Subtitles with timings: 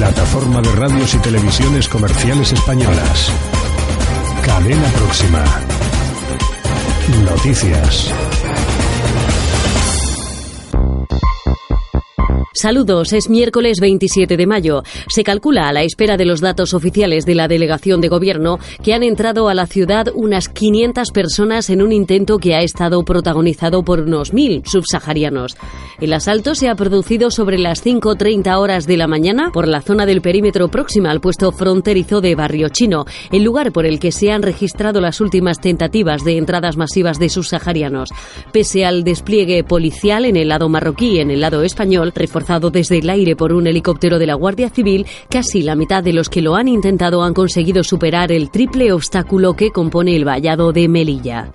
[0.00, 3.30] Plataforma de radios y televisiones comerciales españolas.
[4.42, 5.44] Cadena próxima.
[7.22, 8.10] Noticias.
[12.60, 14.82] Saludos, es miércoles 27 de mayo.
[15.08, 18.92] Se calcula a la espera de los datos oficiales de la delegación de gobierno que
[18.92, 23.82] han entrado a la ciudad unas 500 personas en un intento que ha estado protagonizado
[23.82, 25.56] por unos 1.000 subsaharianos.
[26.02, 30.04] El asalto se ha producido sobre las 5.30 horas de la mañana por la zona
[30.04, 34.32] del perímetro próxima al puesto fronterizo de Barrio Chino, el lugar por el que se
[34.32, 38.10] han registrado las últimas tentativas de entradas masivas de subsaharianos.
[38.52, 42.98] Pese al despliegue policial en el lado marroquí y en el lado español, reforzado desde
[42.98, 46.42] el aire por un helicóptero de la Guardia Civil, casi la mitad de los que
[46.42, 51.52] lo han intentado han conseguido superar el triple obstáculo que compone el vallado de Melilla.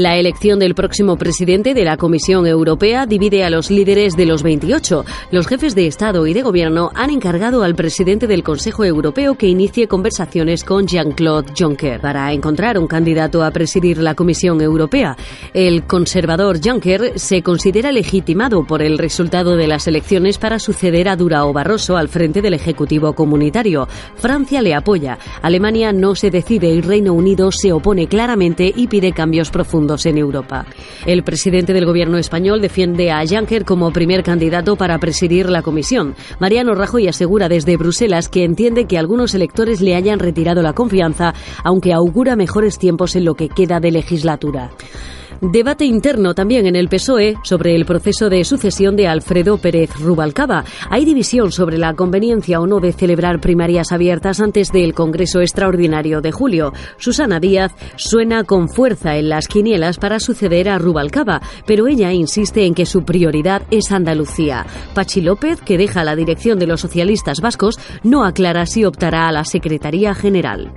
[0.00, 4.42] La elección del próximo presidente de la Comisión Europea divide a los líderes de los
[4.42, 5.04] 28.
[5.30, 9.46] Los jefes de Estado y de Gobierno han encargado al presidente del Consejo Europeo que
[9.46, 15.18] inicie conversaciones con Jean-Claude Juncker para encontrar un candidato a presidir la Comisión Europea.
[15.52, 21.16] El conservador Juncker se considera legitimado por el resultado de las elecciones para suceder a
[21.16, 23.86] Durao Barroso al frente del Ejecutivo Comunitario.
[24.16, 29.12] Francia le apoya, Alemania no se decide y Reino Unido se opone claramente y pide
[29.12, 30.66] cambios profundos en Europa.
[31.04, 36.14] El presidente del gobierno español defiende a Juncker como primer candidato para presidir la comisión.
[36.38, 41.34] Mariano Rajoy asegura desde Bruselas que entiende que algunos electores le hayan retirado la confianza,
[41.64, 44.70] aunque augura mejores tiempos en lo que queda de legislatura.
[45.42, 50.66] Debate interno también en el PSOE sobre el proceso de sucesión de Alfredo Pérez Rubalcaba.
[50.90, 56.20] Hay división sobre la conveniencia o no de celebrar primarias abiertas antes del Congreso Extraordinario
[56.20, 56.74] de julio.
[56.98, 62.66] Susana Díaz suena con fuerza en las quinielas para suceder a Rubalcaba, pero ella insiste
[62.66, 64.66] en que su prioridad es Andalucía.
[64.94, 69.32] Pachi López, que deja la dirección de los socialistas vascos, no aclara si optará a
[69.32, 70.70] la Secretaría General.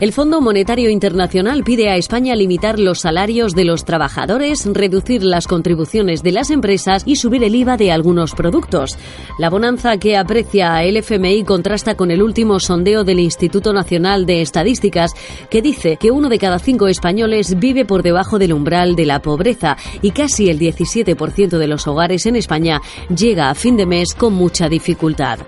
[0.00, 5.48] El Fondo Monetario Internacional pide a España limitar los salarios de los trabajadores, reducir las
[5.48, 8.96] contribuciones de las empresas y subir el IVA de algunos productos.
[9.40, 14.40] La bonanza que aprecia el FMI contrasta con el último sondeo del Instituto Nacional de
[14.40, 15.10] Estadísticas,
[15.50, 19.20] que dice que uno de cada cinco españoles vive por debajo del umbral de la
[19.20, 22.80] pobreza y casi el 17% de los hogares en España
[23.12, 25.40] llega a fin de mes con mucha dificultad.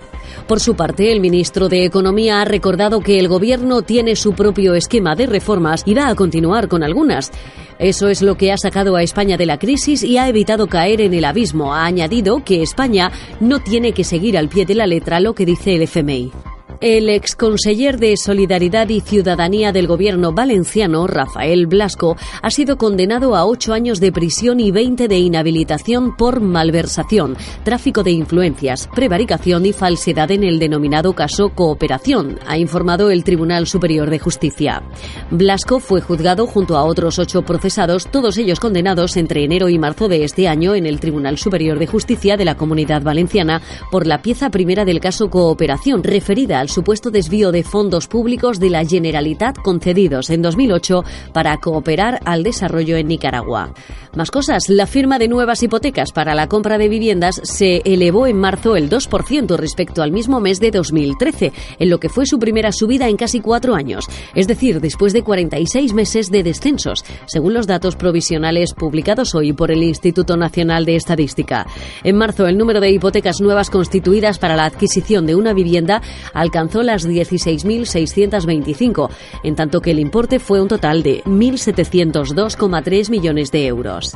[0.46, 4.74] Por su parte, el ministro de Economía ha recordado que el Gobierno tiene su propio
[4.74, 7.30] esquema de reformas y va a continuar con algunas.
[7.78, 11.00] Eso es lo que ha sacado a España de la crisis y ha evitado caer
[11.00, 11.74] en el abismo.
[11.74, 15.46] Ha añadido que España no tiene que seguir al pie de la letra lo que
[15.46, 16.49] dice el FMI.
[16.80, 23.44] El exconseller de Solidaridad y Ciudadanía del gobierno valenciano, Rafael Blasco, ha sido condenado a
[23.44, 29.74] ocho años de prisión y veinte de inhabilitación por malversación, tráfico de influencias, prevaricación y
[29.74, 34.82] falsedad en el denominado caso Cooperación, ha informado el Tribunal Superior de Justicia.
[35.30, 40.08] Blasco fue juzgado junto a otros ocho procesados, todos ellos condenados entre enero y marzo
[40.08, 44.22] de este año en el Tribunal Superior de Justicia de la Comunidad Valenciana por la
[44.22, 49.56] pieza primera del caso Cooperación, referida al supuesto desvío de fondos públicos de la Generalitat
[49.56, 53.74] concedidos en 2008 para cooperar al desarrollo en Nicaragua.
[54.16, 58.38] Más cosas, la firma de nuevas hipotecas para la compra de viviendas se elevó en
[58.38, 62.72] marzo el 2% respecto al mismo mes de 2013, en lo que fue su primera
[62.72, 67.68] subida en casi cuatro años, es decir, después de 46 meses de descensos, según los
[67.68, 71.66] datos provisionales publicados hoy por el Instituto Nacional de Estadística.
[72.02, 76.02] En marzo, el número de hipotecas nuevas constituidas para la adquisición de una vivienda
[76.34, 79.08] alcanzó alcanzó las 16.625,
[79.44, 84.12] en tanto que el importe fue un total de 1.702,3 millones de euros.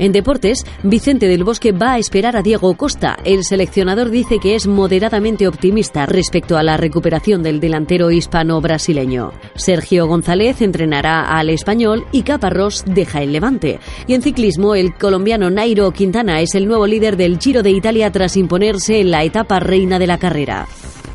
[0.00, 3.16] En deportes, Vicente del Bosque va a esperar a Diego Costa.
[3.24, 9.30] El seleccionador dice que es moderadamente optimista respecto a la recuperación del delantero hispano-brasileño.
[9.54, 13.78] Sergio González entrenará al español y Caparrós deja el levante.
[14.08, 18.10] Y en ciclismo, el colombiano Nairo Quintana es el nuevo líder del Giro de Italia
[18.10, 20.66] tras imponerse en la etapa reina de la carrera.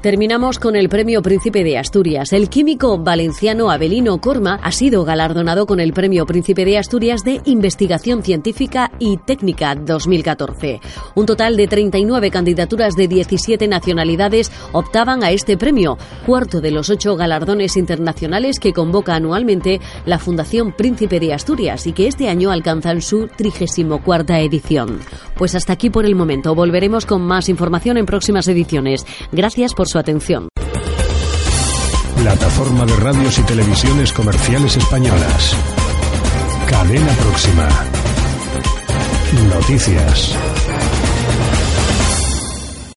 [0.02, 2.32] Terminamos con el Premio Príncipe de Asturias.
[2.32, 7.42] El químico valenciano Abelino Corma ha sido galardonado con el Premio Príncipe de Asturias de
[7.44, 10.80] Investigación Científica y Técnica 2014.
[11.16, 16.90] Un total de 39 candidaturas de 17 nacionalidades optaban a este premio, cuarto de los
[16.90, 22.52] ocho galardones internacionales que convoca anualmente la Fundación Príncipe de Asturias y que este año
[22.52, 25.00] alcanzan su 34 edición.
[25.40, 26.54] Pues hasta aquí por el momento.
[26.54, 29.06] Volveremos con más información en próximas ediciones.
[29.32, 30.50] Gracias por su atención.
[32.18, 35.56] Plataforma de radios y televisiones comerciales españolas.
[36.68, 37.70] Cadena próxima.
[39.48, 40.36] Noticias.